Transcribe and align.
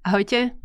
Ahojte. 0.00 0.56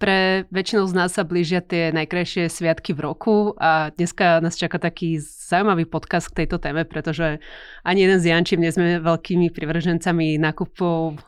Pre 0.00 0.48
väčšinu 0.48 0.88
z 0.88 0.94
nás 0.96 1.12
sa 1.12 1.28
blížia 1.28 1.60
tie 1.60 1.92
najkrajšie 1.92 2.48
sviatky 2.48 2.96
v 2.96 3.04
roku 3.04 3.52
a 3.60 3.92
dneska 3.92 4.40
nás 4.40 4.56
čaká 4.56 4.80
taký 4.80 5.20
zaujímavý 5.20 5.84
podcast 5.84 6.32
k 6.32 6.42
tejto 6.42 6.56
téme, 6.56 6.88
pretože 6.88 7.36
ani 7.84 8.08
jeden 8.08 8.16
z 8.16 8.32
Jančím 8.32 8.64
nie 8.64 8.72
sme 8.72 8.96
veľkými 8.96 9.52
privržencami 9.52 10.40
nákupov, 10.40 11.20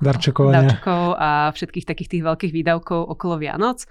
darčekov 0.57 1.21
a 1.21 1.53
všetkých 1.53 1.85
takých 1.85 2.09
tých 2.17 2.23
veľkých 2.25 2.53
výdavkov 2.57 3.13
okolo 3.13 3.45
Vianoc 3.45 3.85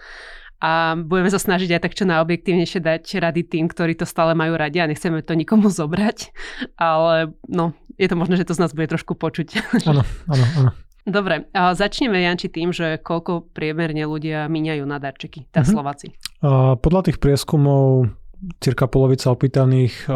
a 0.66 0.98
budeme 0.98 1.30
sa 1.30 1.38
snažiť 1.38 1.78
aj 1.78 1.82
tak 1.86 1.94
čo 1.94 2.10
najobjektívnejšie 2.10 2.82
dať 2.82 3.04
rady 3.22 3.42
tým, 3.46 3.70
ktorí 3.70 3.94
to 3.94 4.10
stále 4.10 4.34
majú 4.34 4.58
radi 4.58 4.82
a 4.82 4.90
nechceme 4.90 5.22
to 5.22 5.38
nikomu 5.38 5.70
zobrať, 5.70 6.34
ale 6.82 7.38
no, 7.46 7.78
je 8.02 8.10
to 8.10 8.18
možné, 8.18 8.42
že 8.42 8.50
to 8.50 8.58
z 8.58 8.66
nás 8.66 8.74
bude 8.74 8.90
trošku 8.90 9.14
počuť. 9.14 9.62
Áno, 9.86 10.02
áno, 10.26 10.46
áno. 10.58 10.72
Dobre, 11.02 11.50
a 11.58 11.74
začneme 11.74 12.22
Janči 12.22 12.46
tým, 12.46 12.70
že 12.70 13.02
koľko 13.02 13.50
priemerne 13.58 14.06
ľudia 14.06 14.46
míňajú 14.46 14.84
na 14.86 15.02
darčeky, 15.02 15.50
tá 15.50 15.62
mm-hmm. 15.62 15.74
Slováci. 15.74 16.08
A 16.46 16.78
podľa 16.78 17.10
tých 17.10 17.18
prieskumov 17.18 18.14
cirka 18.58 18.90
polovica 18.90 19.30
opýtaných 19.30 20.10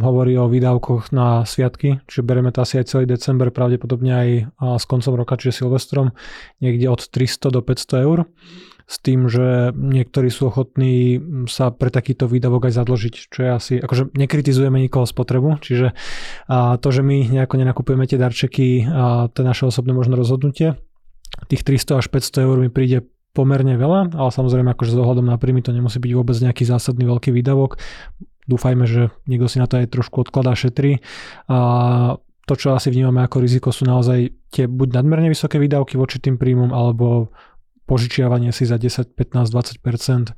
hovorí 0.00 0.32
o 0.40 0.48
výdavkoch 0.48 1.12
na 1.12 1.44
sviatky, 1.44 2.00
čiže 2.08 2.24
bereme 2.24 2.48
to 2.48 2.64
asi 2.64 2.80
aj 2.80 2.88
celý 2.88 3.04
december, 3.04 3.52
pravdepodobne 3.52 4.12
aj 4.12 4.28
s 4.80 4.84
koncom 4.88 5.12
roka, 5.12 5.36
čiže 5.36 5.60
Silvestrom, 5.64 6.16
niekde 6.64 6.88
od 6.88 7.04
300 7.04 7.52
do 7.52 7.60
500 7.60 8.06
eur 8.08 8.18
s 8.86 9.02
tým, 9.02 9.26
že 9.26 9.74
niektorí 9.74 10.30
sú 10.30 10.46
ochotní 10.46 11.18
sa 11.50 11.74
pre 11.74 11.90
takýto 11.90 12.30
výdavok 12.30 12.70
aj 12.70 12.78
zadlžiť, 12.78 13.14
čo 13.34 13.38
je 13.42 13.50
asi, 13.50 13.74
akože 13.82 14.14
nekritizujeme 14.14 14.78
nikoho 14.78 15.02
spotrebu, 15.02 15.58
čiže 15.58 15.90
a 16.46 16.78
to, 16.78 16.88
že 16.94 17.02
my 17.02 17.26
nejako 17.26 17.58
nenakupujeme 17.58 18.06
tie 18.06 18.14
darčeky, 18.14 18.86
a 18.86 19.26
to 19.26 19.42
je 19.42 19.46
naše 19.46 19.66
osobné 19.66 19.90
možno 19.90 20.14
rozhodnutie. 20.14 20.78
Tých 21.50 21.66
300 21.66 21.98
až 21.98 22.06
500 22.14 22.46
eur 22.46 22.56
mi 22.62 22.70
príde 22.70 23.02
pomerne 23.34 23.76
veľa, 23.76 24.16
ale 24.16 24.30
samozrejme 24.32 24.72
akože 24.72 24.94
s 24.94 24.98
ohľadom 25.02 25.28
na 25.28 25.36
príjmy 25.36 25.60
to 25.60 25.74
nemusí 25.74 26.00
byť 26.00 26.12
vôbec 26.16 26.38
nejaký 26.40 26.64
zásadný 26.64 27.04
veľký 27.04 27.34
výdavok. 27.36 27.76
Dúfajme, 28.48 28.86
že 28.88 29.12
niekto 29.28 29.50
si 29.50 29.60
na 29.60 29.68
to 29.68 29.82
aj 29.82 29.92
trošku 29.92 30.24
odkladá, 30.24 30.56
šetrí. 30.56 31.04
A 31.50 31.58
to, 32.46 32.54
čo 32.54 32.72
asi 32.72 32.94
vnímame 32.94 33.20
ako 33.26 33.42
riziko, 33.42 33.74
sú 33.74 33.84
naozaj 33.84 34.32
tie 34.54 34.70
buď 34.70 35.02
nadmerne 35.02 35.28
vysoké 35.28 35.58
výdavky 35.58 35.98
voči 35.98 36.22
tým 36.22 36.38
príjmom, 36.38 36.70
alebo 36.70 37.34
požičiavanie 37.86 38.50
si 38.50 38.66
za 38.66 38.76
10, 38.76 39.14
15, 39.14 39.80
20% 39.82 40.34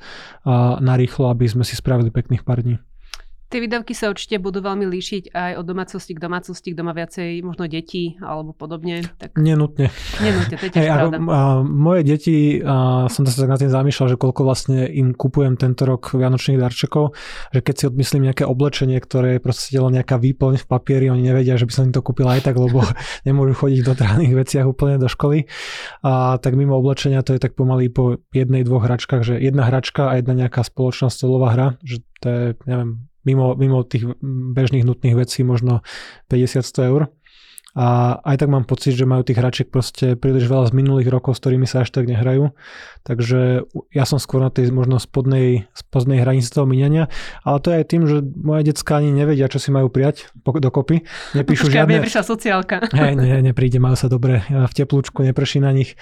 na 0.78 0.94
rýchlo, 0.94 1.32
aby 1.32 1.48
sme 1.48 1.64
si 1.64 1.74
spravili 1.74 2.12
pekných 2.12 2.44
pár 2.44 2.62
dní. 2.62 2.78
Tie 3.48 3.64
výdavky 3.64 3.96
sa 3.96 4.12
určite 4.12 4.36
budú 4.36 4.60
veľmi 4.60 4.84
líšiť 4.84 5.32
aj 5.32 5.52
od 5.56 5.64
domácnosti 5.64 6.12
k 6.12 6.20
domácnosti, 6.20 6.68
kto 6.76 6.84
má 6.84 6.92
viacej 6.92 7.40
možno 7.40 7.64
detí 7.64 8.20
alebo 8.20 8.52
podobne. 8.52 9.00
Tak... 9.16 9.40
Nenutne. 9.40 9.88
Nenutne, 10.20 10.54
to 10.60 10.64
je 10.68 10.72
tiež 10.76 10.84
hey, 10.84 10.92
pravda. 10.92 11.16
Ako, 11.16 11.32
a, 11.32 11.40
moje 11.64 12.02
deti, 12.04 12.60
a, 12.60 13.08
som 13.08 13.24
sa 13.24 13.32
tak 13.32 13.48
na 13.48 13.56
tým 13.56 13.72
zamýšľal, 13.72 14.12
že 14.12 14.16
koľko 14.20 14.40
vlastne 14.44 14.84
im 14.84 15.16
kupujem 15.16 15.56
tento 15.56 15.88
rok 15.88 16.12
vianočných 16.12 16.60
darčekov, 16.60 17.16
že 17.48 17.64
keď 17.64 17.74
si 17.74 17.84
odmyslím 17.88 18.28
nejaké 18.28 18.44
oblečenie, 18.44 19.00
ktoré 19.00 19.36
je 19.36 19.40
proste 19.40 19.80
len 19.80 19.96
nejaká 19.96 20.20
výplň 20.20 20.60
v 20.60 20.66
papieri, 20.68 21.08
oni 21.08 21.24
nevedia, 21.24 21.56
že 21.56 21.64
by 21.64 21.72
som 21.72 21.82
im 21.88 21.96
to 21.96 22.04
kúpil 22.04 22.28
aj 22.28 22.44
tak, 22.44 22.60
lebo 22.60 22.84
nemôžu 23.28 23.64
chodiť 23.64 23.80
do 23.80 23.96
trhaných 23.96 24.44
veciach 24.44 24.68
úplne 24.68 25.00
do 25.00 25.08
školy. 25.08 25.48
A 26.04 26.36
tak 26.36 26.52
mimo 26.52 26.76
oblečenia 26.76 27.24
to 27.24 27.32
je 27.32 27.40
tak 27.40 27.56
pomaly 27.56 27.88
po 27.88 28.20
jednej, 28.28 28.60
dvoch 28.60 28.84
hračkách, 28.84 29.24
že 29.24 29.34
jedna 29.40 29.64
hračka 29.64 30.12
a 30.12 30.20
jedna 30.20 30.36
nejaká 30.36 30.60
spoločná 30.60 31.08
stolová 31.08 31.56
hra, 31.56 31.68
že 31.80 32.04
to 32.20 32.26
je, 32.28 32.44
neviem, 32.68 33.08
mimo, 33.28 33.52
mimo 33.52 33.84
tých 33.84 34.08
bežných 34.24 34.88
nutných 34.88 35.12
vecí 35.12 35.44
možno 35.44 35.84
50-100 36.32 36.88
eur. 36.88 37.02
A 37.78 38.18
aj 38.26 38.42
tak 38.42 38.50
mám 38.50 38.66
pocit, 38.66 38.98
že 38.98 39.06
majú 39.06 39.22
tých 39.22 39.38
hračiek 39.38 39.68
proste 39.70 40.18
príliš 40.18 40.50
veľa 40.50 40.66
z 40.66 40.72
minulých 40.74 41.14
rokov, 41.14 41.38
s 41.38 41.46
ktorými 41.46 41.62
sa 41.62 41.86
až 41.86 41.94
tak 41.94 42.10
nehrajú. 42.10 42.50
Takže 43.06 43.70
ja 43.94 44.02
som 44.02 44.18
skôr 44.18 44.42
na 44.42 44.50
tej 44.50 44.74
možno 44.74 44.98
spodnej, 44.98 45.70
spodnej 45.78 46.18
hranici 46.18 46.50
toho 46.50 46.66
minenia. 46.66 47.06
Ale 47.46 47.62
to 47.62 47.70
je 47.70 47.78
aj 47.78 47.86
tým, 47.86 48.02
že 48.10 48.18
moje 48.34 48.74
decka 48.74 48.98
ani 48.98 49.14
nevedia, 49.14 49.46
čo 49.46 49.62
si 49.62 49.70
majú 49.70 49.94
prijať 49.94 50.26
dokopy. 50.42 51.06
Nepíšu 51.38 51.70
Počkej, 51.70 51.78
žiadne... 51.78 52.02
prišla 52.02 52.24
sociálka. 52.26 52.76
Hej, 52.98 53.14
nie, 53.14 53.38
nepríde, 53.46 53.78
majú 53.78 53.94
sa 53.94 54.10
dobre 54.10 54.42
v 54.50 54.72
teplúčku, 54.74 55.22
neprší 55.22 55.62
na 55.62 55.70
nich. 55.70 55.94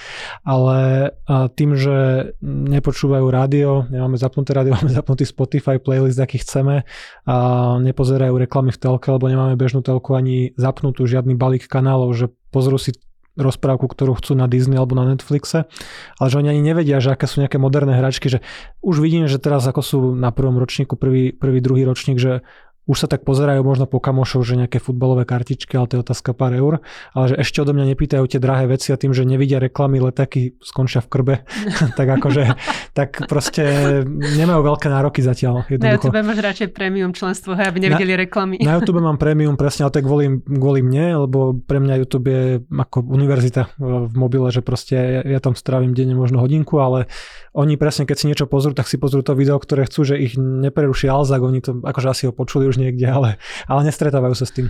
Ale 0.48 1.12
tým, 1.60 1.76
že 1.76 2.32
nepočúvajú 2.46 3.26
rádio, 3.28 3.84
nemáme 3.92 4.16
zapnuté 4.16 4.56
rádio, 4.56 4.72
máme 4.80 4.88
zapnutý 4.88 5.28
Spotify 5.28 5.76
playlist, 5.76 6.16
aký 6.16 6.40
chceme 6.40 6.88
a 7.28 7.36
nepozerajú 7.84 8.32
reklamy 8.40 8.72
v 8.72 8.80
telke, 8.80 9.12
lebo 9.12 9.28
nemáme 9.28 9.60
bežnú 9.60 9.84
telku 9.84 10.16
ani 10.16 10.56
zapnutú, 10.56 11.04
žiadny 11.04 11.36
balík 11.36 11.65
kanálov, 11.68 12.14
že 12.16 12.26
pozrú 12.50 12.80
si 12.80 12.96
rozprávku, 13.36 13.84
ktorú 13.84 14.16
chcú 14.16 14.32
na 14.32 14.48
Disney 14.48 14.80
alebo 14.80 14.96
na 14.96 15.04
Netflixe, 15.12 15.68
ale 16.16 16.28
že 16.32 16.40
oni 16.40 16.56
ani 16.56 16.62
nevedia, 16.64 17.04
že 17.04 17.12
aké 17.12 17.28
sú 17.28 17.44
nejaké 17.44 17.60
moderné 17.60 17.92
hračky, 17.92 18.32
že 18.32 18.40
už 18.80 19.04
vidím, 19.04 19.28
že 19.28 19.36
teraz 19.36 19.62
ako 19.68 19.80
sú 19.84 19.98
na 20.16 20.32
prvom 20.32 20.56
ročníku, 20.56 20.96
prvý, 20.96 21.36
prvý 21.36 21.60
druhý 21.60 21.84
ročník, 21.84 22.16
že 22.16 22.40
už 22.86 22.96
sa 23.02 23.08
tak 23.10 23.26
pozerajú 23.26 23.66
možno 23.66 23.90
po 23.90 23.98
kamošov, 23.98 24.46
že 24.46 24.54
nejaké 24.54 24.78
futbalové 24.78 25.26
kartičky, 25.26 25.74
ale 25.74 25.90
to 25.90 25.98
je 25.98 26.04
otázka 26.06 26.38
pár 26.38 26.54
eur, 26.54 26.78
ale 27.18 27.34
že 27.34 27.36
ešte 27.42 27.58
odo 27.58 27.74
mňa 27.74 27.92
nepýtajú 27.92 28.24
tie 28.30 28.38
drahé 28.38 28.70
veci 28.70 28.94
a 28.94 28.96
tým, 28.96 29.10
že 29.10 29.26
nevidia 29.26 29.58
reklamy, 29.58 29.98
letáky 29.98 30.54
skončia 30.62 31.02
v 31.02 31.08
krbe, 31.10 31.34
tak 31.98 32.06
akože, 32.06 32.54
tak 32.94 33.26
proste 33.26 33.66
nemajú 34.06 34.62
veľké 34.62 34.86
nároky 34.86 35.18
zatiaľ. 35.20 35.66
Na 35.82 35.98
YouTube 35.98 36.22
máš 36.22 36.38
radšej 36.38 36.68
premium 36.70 37.10
členstvo, 37.10 37.58
hej, 37.58 37.66
aby 37.66 37.90
nevideli 37.90 38.14
na, 38.14 38.18
reklamy. 38.22 38.54
Na 38.62 38.78
YouTube 38.78 39.02
mám 39.08 39.18
premium 39.18 39.58
presne, 39.58 39.90
ale 39.90 39.92
to 39.92 39.98
je 39.98 40.06
kvôli, 40.06 40.26
kvôli 40.46 40.80
mne, 40.86 41.26
lebo 41.26 41.58
pre 41.58 41.82
mňa 41.82 41.94
YouTube 42.06 42.30
je 42.30 42.62
ako 42.70 43.02
univerzita 43.02 43.74
v 43.82 44.14
mobile, 44.14 44.46
že 44.54 44.62
proste 44.62 44.94
ja, 44.94 45.22
ja 45.26 45.40
tam 45.42 45.58
strávim 45.58 45.90
denne 45.90 46.14
možno 46.14 46.38
hodinku, 46.38 46.78
ale 46.78 47.10
oni 47.56 47.74
presne, 47.80 48.06
keď 48.06 48.16
si 48.16 48.28
niečo 48.28 48.46
pozrú, 48.46 48.76
tak 48.76 48.86
si 48.86 49.00
pozrú 49.00 49.24
to 49.24 49.32
video, 49.32 49.56
ktoré 49.56 49.88
chcú, 49.88 50.04
že 50.04 50.20
ich 50.20 50.36
nepreruší 50.36 51.08
Alzak, 51.08 51.40
oni 51.40 51.64
to 51.64 51.80
akože 51.80 52.08
asi 52.12 52.22
ho 52.28 52.32
počuli 52.36 52.68
už 52.68 52.75
niekde, 52.76 53.08
ale, 53.08 53.30
ale 53.66 53.80
nestretávajú 53.88 54.36
sa 54.36 54.46
s 54.46 54.52
tým. 54.52 54.66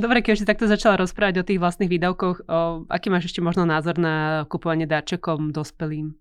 Dobre, 0.00 0.24
keď 0.24 0.34
si 0.40 0.48
takto 0.48 0.64
začala 0.64 1.00
rozprávať 1.00 1.40
o 1.40 1.46
tých 1.46 1.60
vlastných 1.60 1.92
výdavkoch, 1.92 2.36
o, 2.44 2.88
aký 2.88 3.12
máš 3.12 3.30
ešte 3.30 3.44
možno 3.44 3.68
názor 3.68 4.00
na 4.00 4.44
kupovanie 4.48 4.88
dáčekom 4.88 5.52
dospelým? 5.52 6.16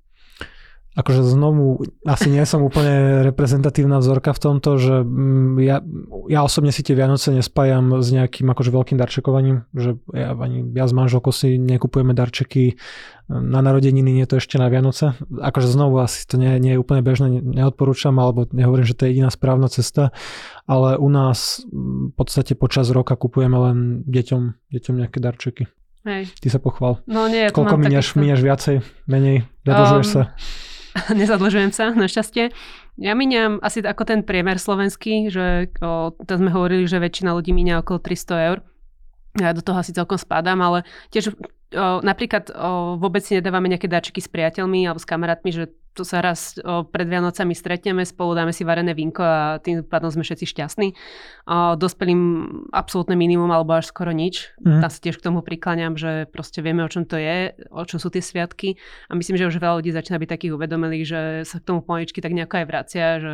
Akože 0.98 1.22
znovu 1.22 1.86
asi 2.02 2.34
nie 2.34 2.42
som 2.50 2.66
úplne 2.66 3.22
reprezentatívna 3.22 4.02
vzorka 4.02 4.34
v 4.34 4.42
tomto, 4.42 4.82
že 4.82 5.06
mm, 5.06 5.50
ja, 5.62 5.78
ja 6.26 6.40
osobne 6.42 6.74
si 6.74 6.82
tie 6.82 6.98
Vianoce 6.98 7.30
nespájam 7.30 8.02
s 8.02 8.10
nejakým 8.10 8.50
akože 8.50 8.74
veľkým 8.74 8.98
darčekovaním, 8.98 9.70
že 9.78 10.02
ja, 10.12 10.34
ani 10.34 10.66
ja 10.74 10.90
s 10.90 10.94
manželkou 10.98 11.30
si 11.30 11.62
nekupujeme 11.62 12.18
darčeky 12.18 12.82
na 13.30 13.62
narodeniny, 13.62 14.10
nie 14.10 14.26
to 14.26 14.42
ešte 14.42 14.58
na 14.58 14.74
Vianoce. 14.74 15.14
Akože 15.30 15.70
znovu 15.70 16.02
asi 16.02 16.26
to 16.26 16.42
nie, 16.42 16.50
nie 16.58 16.74
je 16.74 16.82
úplne 16.82 17.06
bežné, 17.06 17.38
neodporúčam, 17.38 18.18
alebo 18.18 18.50
nehovorím, 18.50 18.90
že 18.90 18.98
to 18.98 19.06
je 19.06 19.14
jediná 19.14 19.30
správna 19.30 19.70
cesta, 19.70 20.10
ale 20.66 20.98
u 20.98 21.08
nás 21.14 21.62
v 21.70 22.10
podstate 22.18 22.58
počas 22.58 22.90
roka 22.90 23.14
kupujeme 23.14 23.54
len 23.54 23.78
deťom, 24.10 24.74
deťom 24.74 24.96
nejaké 24.98 25.22
darčeky. 25.22 25.70
Hej. 26.10 26.34
Ty 26.42 26.48
sa 26.50 26.60
pochval. 26.64 27.06
No 27.06 27.30
nie, 27.30 27.54
Koľko 27.54 27.78
miniaš, 27.78 28.18
miniaš 28.18 28.42
viacej, 28.42 28.76
menej, 29.06 29.46
zadlžuješ 29.68 30.08
um, 30.10 30.14
sa? 30.18 30.22
nezadlžujem 31.22 31.72
sa, 31.72 31.92
našťastie. 31.94 32.52
Ja 33.00 33.14
míňam 33.16 33.64
asi 33.64 33.80
ako 33.80 34.04
ten 34.04 34.20
priemer 34.28 34.60
slovenský, 34.60 35.32
že 35.32 35.72
o, 35.80 36.12
to 36.12 36.34
sme 36.36 36.52
hovorili, 36.52 36.84
že 36.86 37.00
väčšina 37.00 37.32
ľudí 37.32 37.56
míňa 37.56 37.82
okolo 37.86 38.04
300 38.04 38.48
eur. 38.52 38.58
Ja 39.40 39.56
do 39.56 39.62
toho 39.64 39.80
asi 39.80 39.96
celkom 39.96 40.20
spadám, 40.20 40.60
ale 40.60 40.84
tiež 41.14 41.32
o, 41.32 41.34
napríklad 42.04 42.52
o, 42.52 43.00
vôbec 43.00 43.24
si 43.24 43.40
nedávame 43.40 43.72
nejaké 43.72 43.88
dáčiky 43.88 44.20
s 44.20 44.28
priateľmi 44.28 44.84
alebo 44.84 45.00
s 45.00 45.08
kamarátmi, 45.08 45.50
že 45.56 45.72
tu 45.94 46.04
sa 46.08 46.22
raz 46.24 46.56
o, 46.62 46.86
pred 46.86 47.10
Vianocami 47.10 47.54
stretneme, 47.58 48.06
spolu 48.06 48.38
dáme 48.38 48.54
si 48.56 48.64
varené 48.64 48.94
vinko 48.94 49.24
a 49.24 49.60
tým 49.60 49.84
pádom 49.84 50.14
sme 50.14 50.24
všetci 50.24 50.46
šťastní. 50.46 50.88
O, 51.50 51.76
dospelým 51.76 52.22
absolútne 52.72 53.18
minimum 53.18 53.50
alebo 53.50 53.76
až 53.76 53.90
skoro 53.90 54.14
nič. 54.14 54.54
Mm. 54.62 54.86
Tam 54.86 54.90
sa 54.90 55.00
tiež 55.00 55.20
k 55.20 55.26
tomu 55.26 55.42
prikláňam, 55.42 55.98
že 55.98 56.30
proste 56.30 56.62
vieme, 56.62 56.86
o 56.86 56.90
čom 56.90 57.04
to 57.04 57.18
je, 57.18 57.58
o 57.74 57.84
čom 57.84 57.98
sú 57.98 58.14
tie 58.14 58.22
sviatky 58.22 58.78
a 59.10 59.18
myslím, 59.18 59.36
že 59.36 59.50
už 59.50 59.58
veľa 59.58 59.82
ľudí 59.82 59.92
začína 59.92 60.22
byť 60.22 60.30
takých 60.30 60.56
uvedomelých, 60.56 61.06
že 61.06 61.22
sa 61.44 61.58
k 61.60 61.68
tomu 61.68 61.80
pomaličky 61.82 62.22
tak 62.22 62.38
nejako 62.38 62.56
aj 62.62 62.66
vracia, 62.70 63.06
že 63.20 63.34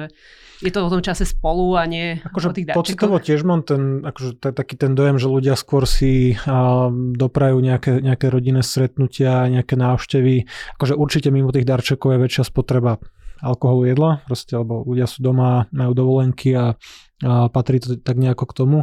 je 0.63 0.71
to 0.71 0.79
o 0.87 0.91
tom 0.91 1.03
čase 1.03 1.27
spolu 1.27 1.75
a 1.75 1.83
nie 1.83 2.23
akože 2.23 2.47
o 2.49 2.55
tých 2.55 2.65
Pocitovo 2.75 3.19
tiež 3.19 3.43
mám 3.43 3.61
ten, 3.61 4.01
akože 4.01 4.39
taký 4.39 4.79
ten 4.79 4.95
dojem, 4.95 5.19
že 5.19 5.27
ľudia 5.27 5.55
skôr 5.59 5.83
si 5.85 6.39
a, 6.47 6.87
doprajú 6.91 7.59
nejaké, 7.59 7.99
nejaké 7.99 8.31
rodinné 8.31 8.63
stretnutia, 8.63 9.47
nejaké 9.51 9.75
návštevy. 9.75 10.47
Akože 10.79 10.93
určite 10.95 11.29
mimo 11.29 11.51
tých 11.51 11.67
darčekov 11.67 12.15
je 12.15 12.19
väčšia 12.23 12.43
spotreba 12.45 13.01
alkoholu, 13.43 13.91
jedla, 13.91 14.11
proste, 14.23 14.55
lebo 14.55 14.85
ľudia 14.87 15.09
sú 15.09 15.19
doma, 15.19 15.67
majú 15.75 15.91
dovolenky 15.91 16.55
a, 16.55 16.79
a 17.21 17.51
patrí 17.51 17.83
to 17.83 17.99
tak 17.99 18.15
nejako 18.15 18.45
k 18.47 18.57
tomu. 18.57 18.79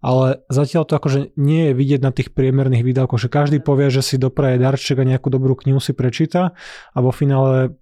Ale 0.00 0.40
zatiaľ 0.48 0.88
to 0.88 0.96
akože 0.96 1.36
nie 1.36 1.70
je 1.70 1.72
vidieť 1.76 2.00
na 2.00 2.08
tých 2.08 2.32
priemerných 2.32 2.86
výdavkoch, 2.86 3.20
že 3.20 3.28
každý 3.28 3.60
povie, 3.60 3.92
že 3.92 4.00
si 4.00 4.16
dopraje 4.16 4.56
darček 4.56 4.96
a 4.96 5.04
nejakú 5.04 5.28
dobrú 5.28 5.52
knihu 5.60 5.76
si 5.76 5.92
prečíta 5.92 6.56
a 6.96 6.98
vo 7.04 7.12
finále 7.12 7.76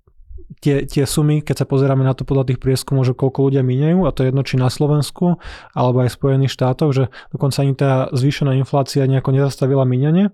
tie, 0.61 0.89
tie 0.89 1.05
sumy, 1.05 1.45
keď 1.45 1.65
sa 1.65 1.67
pozeráme 1.69 2.00
na 2.03 2.17
to 2.17 2.25
podľa 2.25 2.53
tých 2.53 2.61
prieskumov, 2.61 3.05
že 3.05 3.12
koľko 3.12 3.53
ľudia 3.53 3.62
míňajú, 3.62 4.09
a 4.09 4.11
to 4.11 4.25
je 4.25 4.29
jedno 4.33 4.43
či 4.43 4.56
na 4.56 4.73
Slovensku, 4.73 5.37
alebo 5.77 6.03
aj 6.03 6.09
v 6.12 6.19
Spojených 6.19 6.53
štátoch, 6.56 6.91
že 6.97 7.05
dokonca 7.31 7.59
ani 7.61 7.75
tá 7.77 7.93
zvýšená 8.11 8.56
inflácia 8.56 9.05
nejako 9.05 9.31
nezastavila 9.37 9.85
míňanie. 9.85 10.33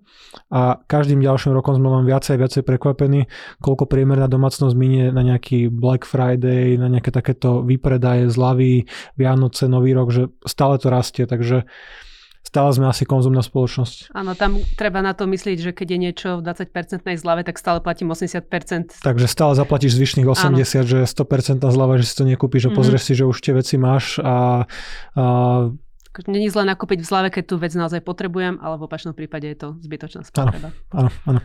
A 0.54 0.78
každým 0.86 1.18
ďalším 1.18 1.52
rokom 1.52 1.74
sme 1.74 1.90
len 1.90 2.04
viacej 2.06 2.38
a 2.38 2.40
viacej 2.40 2.62
prekvapení, 2.62 3.26
koľko 3.58 3.90
priemerná 3.90 4.30
domácnosť 4.30 4.74
minie 4.78 5.10
na 5.10 5.26
nejaký 5.26 5.68
Black 5.68 6.06
Friday, 6.06 6.78
na 6.78 6.86
nejaké 6.86 7.10
takéto 7.10 7.66
výpredaje, 7.66 8.30
zlavy, 8.30 8.86
Vianoce, 9.18 9.66
Nový 9.66 9.92
rok, 9.92 10.14
že 10.14 10.30
stále 10.46 10.78
to 10.78 10.88
rastie, 10.88 11.26
takže 11.26 11.66
stále 12.44 12.70
sme 12.70 12.86
asi 12.86 13.02
konzumná 13.08 13.42
spoločnosť. 13.42 14.14
Áno, 14.14 14.36
tam 14.38 14.60
treba 14.78 15.00
na 15.00 15.16
to 15.16 15.26
myslieť, 15.26 15.58
že 15.58 15.70
keď 15.74 15.86
je 15.90 15.98
niečo 15.98 16.28
v 16.38 16.46
20% 16.46 17.02
zlave, 17.18 17.42
tak 17.42 17.58
stále 17.58 17.82
platím 17.82 18.12
80%. 18.12 19.02
Takže 19.02 19.26
stále 19.26 19.52
zaplatíš 19.58 19.96
zvyšných 19.98 20.28
80, 20.28 20.54
Áno. 20.54 20.86
že 20.86 20.98
100% 21.08 21.64
zlava, 21.64 21.98
že 21.98 22.06
si 22.06 22.14
to 22.14 22.24
nekúpiš, 22.28 22.68
že 22.68 22.70
mm-hmm. 22.70 22.78
pozrieš 22.78 23.02
si, 23.02 23.12
že 23.16 23.24
už 23.26 23.36
tie 23.42 23.52
veci 23.56 23.74
máš 23.80 24.22
a, 24.22 24.68
a 25.18 25.24
Není 26.30 26.46
zle 26.46 26.62
nakúpiť 26.62 27.02
v 27.02 27.08
zlave, 27.10 27.28
keď 27.34 27.44
tú 27.50 27.54
vec 27.58 27.74
naozaj 27.74 27.98
potrebujem, 28.06 28.62
ale 28.62 28.78
v 28.78 28.86
opačnom 28.86 29.18
prípade 29.18 29.50
je 29.50 29.58
to 29.58 29.68
zbytočná 29.82 30.22
spotreba. 30.22 30.70
Áno, 30.94 31.10
áno, 31.10 31.10
áno. 31.26 31.40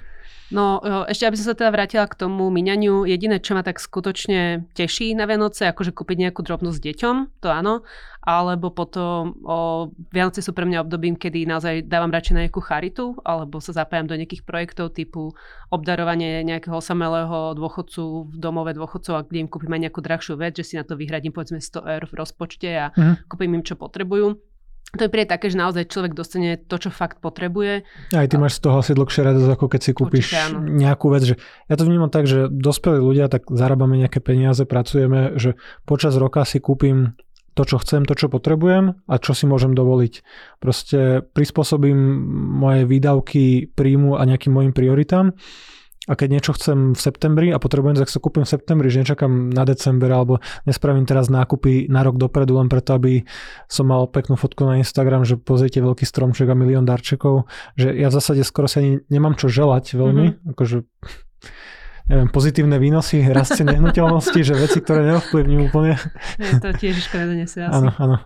No 0.49 0.81
ešte 1.05 1.29
aby 1.29 1.37
som 1.37 1.53
sa 1.53 1.57
teda 1.57 1.69
vrátila 1.69 2.09
k 2.09 2.17
tomu 2.17 2.49
miňaniu, 2.49 3.05
jediné, 3.05 3.37
čo 3.37 3.53
ma 3.53 3.61
tak 3.61 3.77
skutočne 3.77 4.65
teší 4.73 5.13
na 5.13 5.29
Vianoce, 5.29 5.69
akože 5.69 5.93
kúpiť 5.93 6.25
nejakú 6.25 6.41
drobnosť 6.41 6.79
deťom, 6.81 7.15
to 7.37 7.47
áno, 7.53 7.85
alebo 8.29 8.69
potom 8.69 9.33
o, 9.41 9.89
Vianoce 10.13 10.45
sú 10.45 10.53
pre 10.53 10.69
mňa 10.69 10.85
obdobím, 10.85 11.17
kedy 11.17 11.49
naozaj 11.49 11.89
dávam 11.89 12.13
radšej 12.13 12.35
na 12.37 12.41
nejakú 12.45 12.61
charitu, 12.61 13.17
alebo 13.25 13.57
sa 13.57 13.73
zapájam 13.73 14.05
do 14.05 14.13
nejakých 14.13 14.45
projektov 14.45 14.93
typu 14.93 15.33
obdarovanie 15.73 16.45
nejakého 16.45 16.77
osamelého 16.77 17.57
dôchodcu 17.57 18.29
v 18.29 18.35
domove 18.37 18.77
dôchodcov 18.77 19.13
a 19.17 19.25
kde 19.25 19.41
im 19.41 19.49
kúpim 19.49 19.73
aj 19.73 19.89
nejakú 19.89 20.05
drahšiu 20.05 20.37
vec, 20.37 20.53
že 20.53 20.61
si 20.61 20.73
na 20.77 20.85
to 20.85 20.93
vyhradím 20.93 21.33
povedzme 21.33 21.57
100 21.57 21.89
eur 21.89 22.03
v 22.05 22.13
rozpočte 22.13 22.69
a 22.69 22.85
mm. 22.93 23.25
kúpim 23.25 23.49
im 23.57 23.65
čo 23.65 23.73
potrebujú 23.73 24.37
to 24.89 25.05
je 25.05 25.13
príde 25.13 25.29
také, 25.29 25.53
že 25.53 25.57
naozaj 25.61 25.85
človek 25.85 26.17
dostane 26.17 26.57
to, 26.57 26.75
čo 26.81 26.89
fakt 26.89 27.21
potrebuje. 27.21 27.85
Aj 28.09 28.25
ty 28.25 28.35
máš 28.41 28.57
z 28.57 28.65
toho 28.65 28.81
asi 28.81 28.97
dlhšie 28.97 29.21
radosť, 29.21 29.49
ako 29.53 29.65
keď 29.69 29.81
si 29.85 29.91
kúpiš 29.93 30.25
Určite, 30.33 30.65
nejakú 30.65 31.13
vec. 31.13 31.23
Že 31.29 31.35
ja 31.69 31.75
to 31.77 31.83
vnímam 31.85 32.09
tak, 32.09 32.25
že 32.25 32.49
dospelí 32.49 32.97
ľudia, 32.97 33.29
tak 33.29 33.45
zarábame 33.53 34.01
nejaké 34.01 34.17
peniaze, 34.17 34.65
pracujeme, 34.65 35.37
že 35.37 35.61
počas 35.85 36.17
roka 36.17 36.41
si 36.41 36.57
kúpim 36.57 37.13
to, 37.59 37.67
čo 37.67 37.77
chcem, 37.83 38.07
to, 38.07 38.15
čo 38.15 38.31
potrebujem 38.31 39.03
a 39.03 39.15
čo 39.19 39.35
si 39.35 39.43
môžem 39.43 39.75
dovoliť. 39.75 40.23
Proste 40.63 41.27
prispôsobím 41.35 41.99
moje 42.55 42.87
výdavky 42.87 43.67
príjmu 43.75 44.15
a 44.15 44.23
nejakým 44.23 44.55
mojim 44.55 44.71
prioritám 44.71 45.35
a 46.07 46.15
keď 46.15 46.27
niečo 46.31 46.55
chcem 46.55 46.95
v 46.95 46.99
septembri 46.99 47.47
a 47.51 47.59
potrebujem, 47.59 47.99
tak 47.99 48.07
sa 48.07 48.23
kúpim 48.23 48.47
v 48.47 48.49
septembri, 48.55 48.87
že 48.87 49.03
nečakám 49.03 49.51
na 49.51 49.67
december 49.67 50.07
alebo 50.09 50.39
nespravím 50.63 51.03
teraz 51.03 51.27
nákupy 51.27 51.91
na 51.91 52.01
rok 52.01 52.15
dopredu 52.15 52.55
len 52.55 52.71
preto, 52.71 52.95
aby 52.95 53.27
som 53.67 53.91
mal 53.91 54.07
peknú 54.07 54.39
fotku 54.39 54.63
na 54.63 54.79
Instagram, 54.79 55.27
že 55.27 55.35
pozrite 55.35 55.83
veľký 55.83 56.07
stromček 56.07 56.47
a 56.47 56.55
milión 56.55 56.87
darčekov, 56.87 57.45
že 57.75 57.91
ja 57.91 58.07
v 58.07 58.15
zásade 58.15 58.41
skoro 58.41 58.71
sa 58.71 58.79
ani 58.79 59.03
nemám 59.11 59.35
čo 59.35 59.51
želať 59.51 59.99
veľmi, 59.99 60.25
mm-hmm. 60.31 60.49
akože 60.55 60.77
neviem, 62.09 62.27
pozitívne 62.33 62.81
výnosy, 62.81 63.21
rastie 63.29 63.61
nehnuteľnosti, 63.61 64.39
že 64.41 64.57
veci, 64.57 64.81
ktoré 64.81 65.05
neovplyvňujú 65.13 65.61
úplne. 65.69 65.93
Je 66.41 66.57
to 66.57 66.73
tiež 66.73 66.97
nedonesie 67.13 67.69
asi. 67.69 67.75
Áno, 67.77 67.93
áno. 68.01 68.17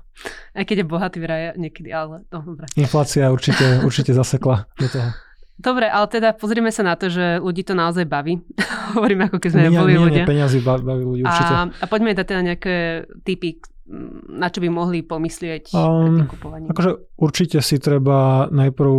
Aj 0.56 0.63
keď 0.63 0.81
je 0.81 0.85
bohatý 0.88 1.18
vraj 1.19 1.59
niekedy, 1.59 1.91
ale 1.91 2.24
no, 2.31 2.39
dobre. 2.39 2.71
Inflácia 2.80 3.27
určite, 3.27 3.83
určite 3.83 4.15
zasekla 4.15 4.71
do 4.80 4.88
toho. 4.88 5.12
Dobre, 5.53 5.85
ale 5.85 6.09
teda 6.09 6.33
pozrieme 6.33 6.74
sa 6.74 6.81
na 6.81 6.97
to, 6.97 7.13
že 7.13 7.38
ľudí 7.38 7.62
to 7.62 7.77
naozaj 7.77 8.09
baví. 8.09 8.41
Hovoríme 8.97 9.30
ako 9.30 9.38
keď 9.38 9.50
sme 9.53 9.62
nie, 9.69 9.77
boli 9.77 9.94
ľudia. 10.00 10.24
Peniazy 10.25 10.63
baví 10.63 11.03
ľudí 11.03 11.21
určite. 11.27 11.53
A, 11.53 11.69
a 11.69 11.85
poďme 11.85 12.18
dať 12.18 12.25
teda 12.25 12.41
nejaké 12.41 12.75
typy, 13.21 13.62
na 14.31 14.47
čo 14.47 14.63
by 14.63 14.69
mohli 14.71 15.03
pomyslieť 15.03 15.75
um, 15.75 16.24
pri 16.24 16.71
Akože 16.71 16.91
určite 17.19 17.59
si 17.59 17.75
treba 17.83 18.47
najprv, 18.47 18.94